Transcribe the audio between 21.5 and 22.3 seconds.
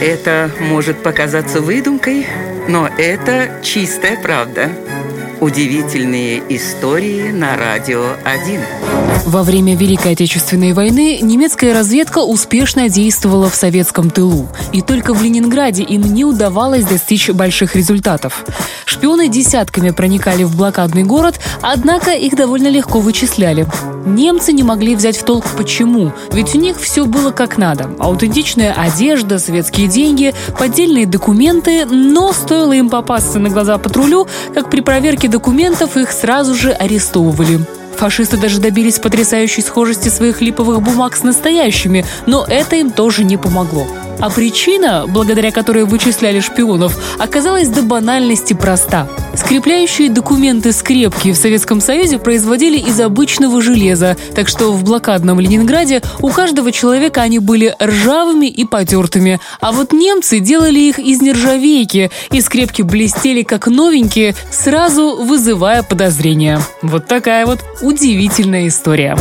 однако